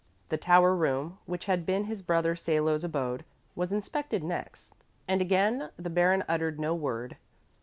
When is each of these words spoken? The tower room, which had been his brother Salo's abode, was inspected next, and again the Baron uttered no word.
The 0.29 0.37
tower 0.37 0.75
room, 0.75 1.19
which 1.27 1.45
had 1.45 1.63
been 1.63 1.83
his 1.83 2.01
brother 2.01 2.35
Salo's 2.35 2.83
abode, 2.83 3.23
was 3.53 3.71
inspected 3.71 4.23
next, 4.23 4.73
and 5.07 5.21
again 5.21 5.69
the 5.77 5.91
Baron 5.91 6.23
uttered 6.27 6.59
no 6.59 6.73
word. 6.73 7.17